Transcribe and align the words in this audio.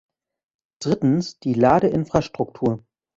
Drittens, 0.81 1.37
die 1.41 1.53
Ladeinfrastruktur. 1.53 2.83